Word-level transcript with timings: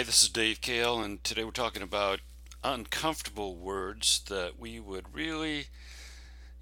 Hi, 0.00 0.04
this 0.04 0.22
is 0.22 0.30
Dave 0.30 0.62
Kahle, 0.62 1.02
and 1.04 1.22
today 1.22 1.44
we're 1.44 1.50
talking 1.50 1.82
about 1.82 2.20
uncomfortable 2.64 3.54
words 3.54 4.22
that 4.30 4.58
we 4.58 4.80
would 4.80 5.14
really, 5.14 5.66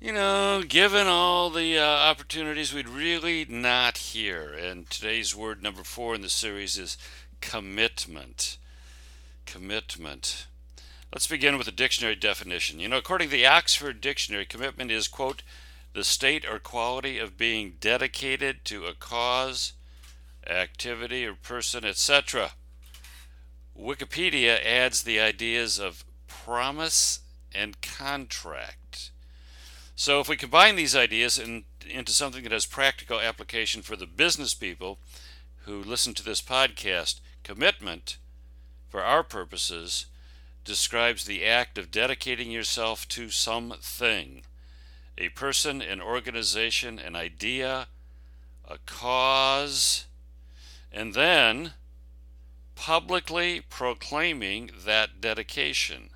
you 0.01 0.11
know, 0.11 0.65
given 0.67 1.07
all 1.07 1.49
the 1.49 1.79
uh, 1.79 1.85
opportunities, 1.85 2.75
we'd 2.75 2.89
really 2.89 3.47
not 3.49 3.99
hear. 3.99 4.53
And 4.53 4.91
today's 4.91 5.37
word 5.37 5.63
number 5.63 5.85
four 5.85 6.17
in 6.17 6.21
the 6.21 6.29
series 6.29 6.77
is 6.77 6.99
commitment. 7.41 8.59
Commitment. 9.47 10.49
Let's 11.13 11.29
begin 11.29 11.57
with 11.57 11.69
a 11.69 11.71
dictionary 11.71 12.17
definition. 12.17 12.81
You 12.81 12.89
know, 12.89 12.99
according 12.99 13.29
to 13.29 13.37
the 13.37 13.47
Oxford 13.47 14.01
Dictionary, 14.01 14.47
commitment 14.47 14.91
is, 14.91 15.07
quote, 15.07 15.45
the 15.93 16.03
state 16.03 16.45
or 16.45 16.59
quality 16.59 17.21
of 17.21 17.39
being 17.39 17.75
dedicated 17.79 18.65
to 18.65 18.87
a 18.87 18.95
cause, 18.95 19.75
activity, 20.45 21.25
or 21.25 21.35
person, 21.37 21.85
etc. 21.85 22.51
Wikipedia 23.79 24.59
adds 24.65 25.03
the 25.03 25.21
ideas 25.21 25.79
of 25.79 26.05
promise 26.27 27.21
and 27.55 27.81
contract. 27.81 29.11
So, 29.95 30.21
if 30.21 30.29
we 30.29 30.37
combine 30.37 30.77
these 30.77 30.97
ideas 30.97 31.39
in, 31.39 31.65
into 31.89 32.13
something 32.13 32.43
that 32.43 32.53
has 32.53 32.67
practical 32.67 33.21
application 33.21 33.83
for 33.83 33.97
the 33.97 34.07
business 34.07 34.55
people 34.55 34.99
who 35.65 35.83
listen 35.83 36.15
to 36.15 36.25
this 36.25 36.43
podcast, 36.43 37.21
commitment, 37.43 38.19
for 38.89 39.03
our 39.03 39.23
purposes, 39.23 40.07
describes 40.65 41.25
the 41.25 41.45
act 41.45 41.79
of 41.79 41.91
dedicating 41.91 42.51
yourself 42.51 43.07
to 43.09 43.31
something 43.31 44.43
a 45.17 45.29
person, 45.31 45.83
an 45.83 46.01
organization, 46.01 46.99
an 46.99 47.17
idea, 47.17 47.89
a 48.69 48.79
cause, 48.87 50.07
and 50.93 51.15
then 51.15 51.73
publicly 52.89 53.61
proclaiming 53.69 54.71
that 54.87 55.21
dedication. 55.21 56.09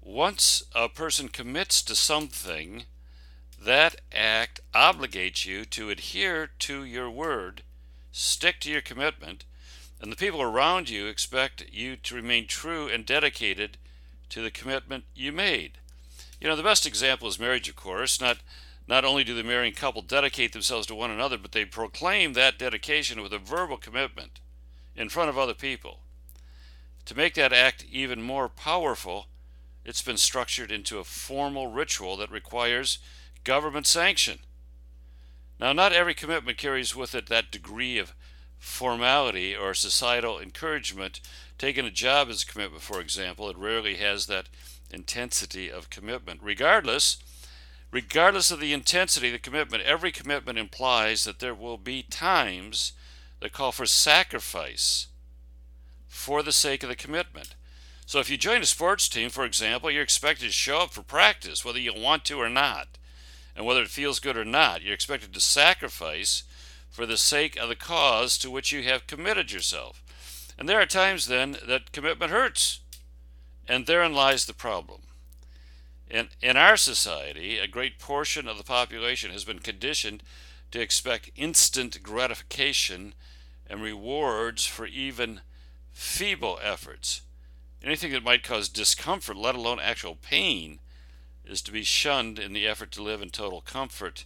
Once 0.00 0.62
a 0.74 0.88
person 0.88 1.28
commits 1.28 1.82
to 1.82 1.94
something, 1.94 2.84
that 3.62 3.94
act 4.10 4.58
obligates 4.74 5.44
you 5.44 5.66
to 5.66 5.90
adhere 5.90 6.48
to 6.58 6.82
your 6.82 7.10
word, 7.10 7.62
stick 8.10 8.58
to 8.58 8.70
your 8.70 8.80
commitment, 8.80 9.44
and 10.00 10.10
the 10.10 10.16
people 10.16 10.40
around 10.40 10.88
you 10.88 11.08
expect 11.08 11.70
you 11.70 11.94
to 11.94 12.14
remain 12.14 12.46
true 12.46 12.88
and 12.88 13.04
dedicated 13.04 13.76
to 14.30 14.40
the 14.40 14.50
commitment 14.50 15.04
you 15.14 15.30
made. 15.30 15.72
You 16.40 16.48
know, 16.48 16.56
the 16.56 16.62
best 16.62 16.86
example 16.86 17.28
is 17.28 17.38
marriage, 17.38 17.68
of 17.68 17.76
course. 17.76 18.18
Not 18.18 18.38
not 18.88 19.04
only 19.04 19.24
do 19.24 19.34
the 19.34 19.44
marrying 19.44 19.74
couple 19.74 20.00
dedicate 20.00 20.54
themselves 20.54 20.86
to 20.86 20.94
one 20.94 21.10
another, 21.10 21.36
but 21.36 21.52
they 21.52 21.66
proclaim 21.66 22.32
that 22.32 22.58
dedication 22.58 23.20
with 23.20 23.34
a 23.34 23.38
verbal 23.38 23.76
commitment 23.76 24.40
in 24.96 25.08
front 25.08 25.30
of 25.30 25.38
other 25.38 25.54
people. 25.54 26.00
To 27.06 27.16
make 27.16 27.34
that 27.34 27.52
act 27.52 27.84
even 27.90 28.22
more 28.22 28.48
powerful, 28.48 29.26
it's 29.84 30.02
been 30.02 30.16
structured 30.16 30.72
into 30.72 30.98
a 30.98 31.04
formal 31.04 31.66
ritual 31.66 32.16
that 32.16 32.30
requires 32.30 32.98
government 33.44 33.86
sanction. 33.86 34.38
Now, 35.60 35.72
not 35.72 35.92
every 35.92 36.14
commitment 36.14 36.58
carries 36.58 36.96
with 36.96 37.14
it 37.14 37.26
that 37.26 37.50
degree 37.50 37.98
of 37.98 38.14
formality 38.58 39.54
or 39.54 39.74
societal 39.74 40.40
encouragement. 40.40 41.20
Taking 41.58 41.84
a 41.84 41.90
job 41.90 42.28
as 42.28 42.42
a 42.42 42.46
commitment, 42.46 42.82
for 42.82 43.00
example, 43.00 43.48
it 43.50 43.58
rarely 43.58 43.96
has 43.96 44.26
that 44.26 44.48
intensity 44.90 45.70
of 45.70 45.90
commitment. 45.90 46.40
Regardless, 46.42 47.18
regardless 47.90 48.50
of 48.50 48.60
the 48.60 48.72
intensity 48.72 49.28
of 49.28 49.32
the 49.34 49.38
commitment, 49.38 49.82
every 49.84 50.10
commitment 50.10 50.58
implies 50.58 51.24
that 51.24 51.38
there 51.38 51.54
will 51.54 51.76
be 51.76 52.02
times 52.02 52.92
that 53.44 53.52
call 53.52 53.72
for 53.72 53.84
sacrifice 53.84 55.08
for 56.08 56.42
the 56.42 56.50
sake 56.50 56.82
of 56.82 56.88
the 56.88 56.96
commitment. 56.96 57.54
So 58.06 58.18
if 58.18 58.30
you 58.30 58.38
join 58.38 58.62
a 58.62 58.66
sports 58.66 59.06
team, 59.06 59.28
for 59.28 59.44
example, 59.44 59.90
you're 59.90 60.02
expected 60.02 60.46
to 60.46 60.50
show 60.50 60.78
up 60.78 60.94
for 60.94 61.02
practice, 61.02 61.62
whether 61.62 61.78
you 61.78 61.92
want 61.94 62.24
to 62.24 62.40
or 62.40 62.48
not. 62.48 62.96
And 63.54 63.66
whether 63.66 63.82
it 63.82 63.90
feels 63.90 64.18
good 64.18 64.38
or 64.38 64.46
not, 64.46 64.80
you're 64.80 64.94
expected 64.94 65.34
to 65.34 65.40
sacrifice 65.40 66.44
for 66.88 67.04
the 67.04 67.18
sake 67.18 67.58
of 67.58 67.68
the 67.68 67.76
cause 67.76 68.38
to 68.38 68.50
which 68.50 68.72
you 68.72 68.82
have 68.84 69.06
committed 69.06 69.52
yourself. 69.52 70.02
And 70.58 70.66
there 70.66 70.80
are 70.80 70.86
times 70.86 71.26
then 71.26 71.58
that 71.68 71.92
commitment 71.92 72.32
hurts. 72.32 72.80
And 73.68 73.84
therein 73.84 74.14
lies 74.14 74.46
the 74.46 74.54
problem. 74.54 75.02
In, 76.08 76.28
in 76.40 76.56
our 76.56 76.78
society, 76.78 77.58
a 77.58 77.68
great 77.68 77.98
portion 77.98 78.48
of 78.48 78.56
the 78.56 78.64
population 78.64 79.32
has 79.32 79.44
been 79.44 79.58
conditioned 79.58 80.22
to 80.70 80.80
expect 80.80 81.30
instant 81.36 82.02
gratification 82.02 83.12
and 83.66 83.82
rewards 83.82 84.66
for 84.66 84.86
even 84.86 85.40
feeble 85.92 86.58
efforts. 86.62 87.22
Anything 87.82 88.12
that 88.12 88.24
might 88.24 88.42
cause 88.42 88.68
discomfort, 88.68 89.36
let 89.36 89.54
alone 89.54 89.78
actual 89.80 90.16
pain, 90.16 90.80
is 91.44 91.60
to 91.62 91.72
be 91.72 91.82
shunned 91.82 92.38
in 92.38 92.52
the 92.52 92.66
effort 92.66 92.90
to 92.92 93.02
live 93.02 93.20
in 93.20 93.30
total 93.30 93.60
comfort. 93.60 94.24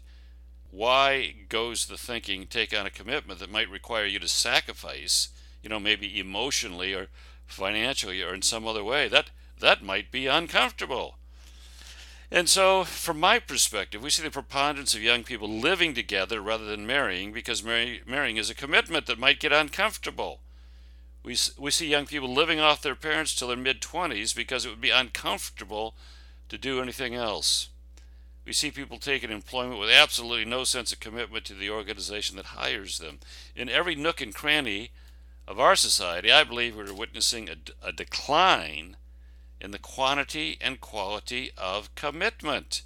Why 0.71 1.35
goes 1.49 1.87
the 1.87 1.97
thinking 1.97 2.47
take 2.47 2.77
on 2.77 2.87
a 2.87 2.91
commitment 2.91 3.41
that 3.41 3.51
might 3.51 3.71
require 3.71 4.05
you 4.05 4.19
to 4.21 4.29
sacrifice, 4.29 5.29
you 5.63 5.69
know, 5.69 5.81
maybe 5.81 6.21
emotionally 6.21 6.95
or 6.95 7.09
financially 7.47 8.23
or 8.23 8.35
in 8.35 8.43
some 8.43 8.67
other 8.67 8.85
way? 8.85 9.09
That 9.09 9.31
that 9.61 9.83
might 9.83 10.13
be 10.13 10.27
uncomfortable. 10.27 11.17
And 12.31 12.49
so, 12.49 12.85
from 12.85 13.19
my 13.19 13.39
perspective, 13.39 14.03
we 14.03 14.11
see 14.11 14.23
the 14.23 14.31
preponderance 14.31 14.95
of 14.95 15.03
young 15.03 15.25
people 15.25 15.49
living 15.49 15.95
together 15.95 16.43
rather 16.43 16.67
than 16.67 16.87
marrying 16.87 17.33
because 17.33 17.65
marry, 17.65 18.03
marrying 18.07 18.37
is 18.37 18.51
a 18.51 18.55
commitment 18.55 19.07
that 19.07 19.19
might 19.19 19.41
get 19.41 19.53
uncomfortable. 19.53 20.41
We, 21.23 21.37
we 21.59 21.71
see 21.71 21.89
young 21.89 22.07
people 22.07 22.33
living 22.33 22.61
off 22.61 22.83
their 22.83 22.95
parents 22.95 23.35
till 23.35 23.49
their 23.49 23.57
mid 23.57 23.81
20s 23.81 24.37
because 24.37 24.67
it 24.67 24.69
would 24.69 24.81
be 24.81 24.91
uncomfortable 24.91 25.95
to 26.51 26.59
do 26.59 26.83
anything 26.83 27.15
else. 27.15 27.71
We 28.45 28.53
see 28.53 28.71
people 28.71 28.99
taking 28.99 29.31
employment 29.31 29.81
with 29.81 29.91
absolutely 29.91 30.45
no 30.45 30.65
sense 30.65 30.93
of 30.93 31.01
commitment 31.01 31.45
to 31.47 31.55
the 31.55 31.71
organization 31.71 32.37
that 32.37 32.47
hires 32.47 32.99
them. 32.99 33.19
In 33.55 33.69
every 33.69 33.95
nook 33.95 34.21
and 34.21 34.35
cranny 34.35 34.91
of 35.47 35.59
our 35.59 35.77
society, 35.77 36.31
I 36.31 36.45
believe 36.45 36.77
we're 36.77 36.93
witnessing 36.93 37.49
a, 37.49 37.57
a 37.87 37.93
decline 37.93 38.97
in 39.61 39.71
the 39.71 39.79
quantity 39.79 40.57
and 40.61 40.81
quality 40.81 41.51
of 41.57 41.95
commitment. 41.95 42.83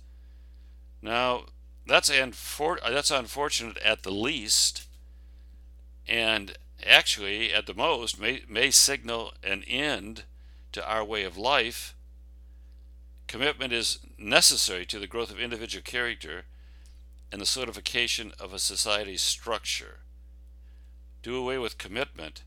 Now, 1.01 1.45
that's, 1.87 2.09
that's 2.09 3.11
unfortunate 3.11 3.79
at 3.79 4.03
the 4.03 4.13
least, 4.13 4.87
and 6.09 6.57
actually, 6.87 7.53
at 7.53 7.67
the 7.67 7.75
most, 7.75 8.21
may, 8.21 8.43
may 8.49 8.71
signal 8.71 9.33
an 9.43 9.63
end 9.65 10.25
to 10.73 10.87
our 10.89 11.05
way 11.05 11.25
of 11.25 11.37
life. 11.37 11.95
Commitment 13.27 13.73
is 13.73 13.99
necessary 14.19 14.85
to 14.87 14.99
the 14.99 15.07
growth 15.07 15.31
of 15.31 15.41
individual 15.41 15.83
character 15.83 16.45
and 17.31 17.41
the 17.41 17.47
solidification 17.47 18.33
of 18.39 18.53
a 18.53 18.59
society's 18.59 19.23
structure. 19.23 20.01
Do 21.23 21.37
away 21.37 21.59
with 21.59 21.79
commitment, 21.79 22.43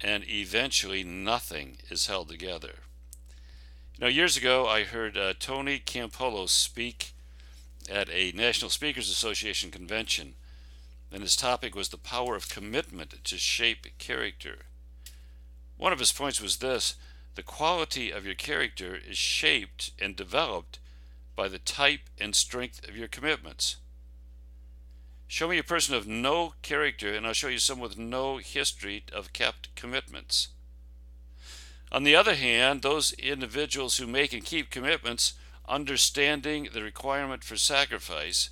and 0.00 0.24
eventually 0.28 1.02
nothing 1.02 1.78
is 1.90 2.06
held 2.06 2.28
together. 2.28 2.74
Now, 4.00 4.06
years 4.06 4.36
ago, 4.36 4.68
I 4.68 4.84
heard 4.84 5.18
uh, 5.18 5.34
Tony 5.40 5.80
Campolo 5.80 6.48
speak 6.48 7.14
at 7.90 8.08
a 8.10 8.30
National 8.30 8.70
Speakers 8.70 9.10
Association 9.10 9.72
convention, 9.72 10.34
and 11.10 11.20
his 11.20 11.34
topic 11.34 11.74
was 11.74 11.88
the 11.88 11.98
power 11.98 12.36
of 12.36 12.48
commitment 12.48 13.24
to 13.24 13.38
shape 13.38 13.86
character. 13.98 14.58
One 15.76 15.92
of 15.92 15.98
his 15.98 16.12
points 16.12 16.40
was 16.40 16.58
this 16.58 16.94
the 17.34 17.42
quality 17.42 18.12
of 18.12 18.24
your 18.24 18.36
character 18.36 18.94
is 18.96 19.18
shaped 19.18 19.90
and 20.00 20.14
developed 20.14 20.78
by 21.34 21.48
the 21.48 21.58
type 21.58 22.02
and 22.20 22.36
strength 22.36 22.88
of 22.88 22.96
your 22.96 23.08
commitments. 23.08 23.78
Show 25.26 25.48
me 25.48 25.58
a 25.58 25.64
person 25.64 25.96
of 25.96 26.06
no 26.06 26.54
character, 26.62 27.12
and 27.12 27.26
I'll 27.26 27.32
show 27.32 27.48
you 27.48 27.58
someone 27.58 27.88
with 27.88 27.98
no 27.98 28.36
history 28.36 29.02
of 29.12 29.32
kept 29.32 29.74
commitments. 29.74 30.48
On 31.90 32.02
the 32.02 32.14
other 32.14 32.34
hand, 32.34 32.82
those 32.82 33.12
individuals 33.14 33.96
who 33.96 34.06
make 34.06 34.32
and 34.32 34.44
keep 34.44 34.70
commitments, 34.70 35.34
understanding 35.66 36.68
the 36.72 36.82
requirement 36.82 37.44
for 37.44 37.56
sacrifice, 37.56 38.50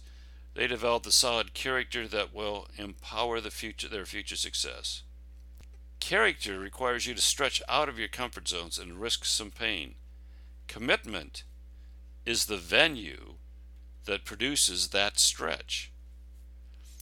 they 0.54 0.66
develop 0.66 1.02
the 1.02 1.12
solid 1.12 1.52
character 1.52 2.08
that 2.08 2.34
will 2.34 2.68
empower 2.78 3.40
the 3.40 3.50
future, 3.50 3.88
their 3.88 4.06
future 4.06 4.36
success. 4.36 5.02
Character 6.00 6.58
requires 6.58 7.06
you 7.06 7.14
to 7.14 7.20
stretch 7.20 7.62
out 7.68 7.88
of 7.88 7.98
your 7.98 8.08
comfort 8.08 8.48
zones 8.48 8.78
and 8.78 9.00
risk 9.00 9.24
some 9.24 9.50
pain. 9.50 9.96
Commitment 10.66 11.44
is 12.24 12.46
the 12.46 12.56
venue 12.56 13.34
that 14.06 14.24
produces 14.24 14.88
that 14.88 15.18
stretch. 15.18 15.92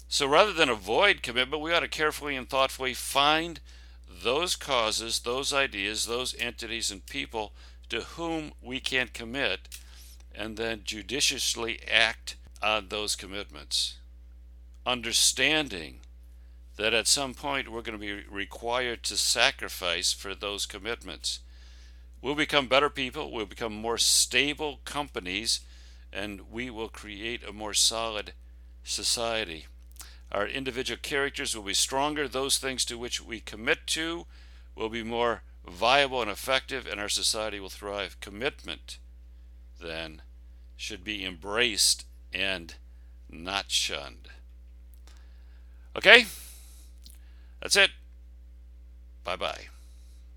So 0.08 0.26
rather 0.26 0.52
than 0.52 0.68
avoid 0.68 1.22
commitment, 1.22 1.62
we 1.62 1.72
ought 1.72 1.80
to 1.80 1.88
carefully 1.88 2.36
and 2.36 2.48
thoughtfully 2.48 2.94
find 2.94 3.60
those 4.22 4.56
causes, 4.56 5.20
those 5.20 5.52
ideas, 5.52 6.06
those 6.06 6.34
entities 6.38 6.90
and 6.90 7.04
people 7.06 7.52
to 7.88 8.00
whom 8.00 8.52
we 8.62 8.80
can 8.80 9.08
commit, 9.08 9.68
and 10.34 10.56
then 10.56 10.82
judiciously 10.84 11.80
act 11.90 12.36
on 12.62 12.88
those 12.88 13.16
commitments. 13.16 13.98
Understanding 14.86 16.00
that 16.76 16.94
at 16.94 17.06
some 17.06 17.34
point 17.34 17.70
we're 17.70 17.82
going 17.82 17.98
to 17.98 18.06
be 18.06 18.24
required 18.30 19.02
to 19.04 19.16
sacrifice 19.16 20.12
for 20.12 20.34
those 20.34 20.66
commitments. 20.66 21.40
We'll 22.20 22.34
become 22.34 22.68
better 22.68 22.90
people, 22.90 23.30
we'll 23.30 23.46
become 23.46 23.74
more 23.74 23.98
stable 23.98 24.80
companies, 24.84 25.60
and 26.12 26.50
we 26.50 26.70
will 26.70 26.88
create 26.88 27.46
a 27.46 27.52
more 27.52 27.74
solid 27.74 28.32
society. 28.82 29.66
Our 30.34 30.48
individual 30.48 30.98
characters 31.00 31.54
will 31.54 31.62
be 31.62 31.74
stronger, 31.74 32.26
those 32.26 32.58
things 32.58 32.84
to 32.86 32.98
which 32.98 33.22
we 33.22 33.38
commit 33.38 33.86
to 33.88 34.26
will 34.74 34.88
be 34.88 35.04
more 35.04 35.42
viable 35.64 36.20
and 36.20 36.30
effective, 36.30 36.88
and 36.90 36.98
our 36.98 37.08
society 37.08 37.60
will 37.60 37.68
thrive. 37.68 38.18
Commitment, 38.20 38.98
then, 39.80 40.22
should 40.76 41.04
be 41.04 41.24
embraced 41.24 42.04
and 42.32 42.74
not 43.30 43.70
shunned. 43.70 44.28
Okay? 45.94 46.26
That's 47.62 47.76
it. 47.76 47.90
Bye 49.22 49.36
bye. 49.36 49.68